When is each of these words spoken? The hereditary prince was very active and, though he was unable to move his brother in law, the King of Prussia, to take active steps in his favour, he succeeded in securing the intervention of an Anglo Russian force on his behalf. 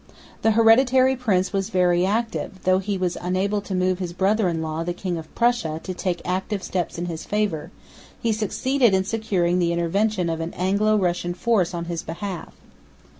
The 0.41 0.53
hereditary 0.57 1.15
prince 1.15 1.53
was 1.53 1.69
very 1.69 2.07
active 2.07 2.53
and, 2.53 2.59
though 2.63 2.79
he 2.79 2.97
was 2.97 3.19
unable 3.21 3.61
to 3.61 3.75
move 3.75 3.99
his 3.99 4.13
brother 4.13 4.49
in 4.49 4.59
law, 4.63 4.83
the 4.83 4.95
King 4.95 5.15
of 5.15 5.29
Prussia, 5.35 5.79
to 5.83 5.93
take 5.93 6.23
active 6.25 6.63
steps 6.63 6.97
in 6.97 7.05
his 7.05 7.23
favour, 7.23 7.69
he 8.19 8.31
succeeded 8.33 8.95
in 8.95 9.03
securing 9.03 9.59
the 9.59 9.71
intervention 9.71 10.27
of 10.27 10.39
an 10.39 10.55
Anglo 10.55 10.97
Russian 10.97 11.35
force 11.35 11.75
on 11.75 11.85
his 11.85 12.01
behalf. 12.01 12.51